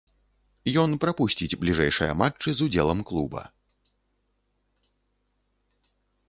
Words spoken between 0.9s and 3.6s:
прапусціць бліжэйшыя матчы з удзелам клуба.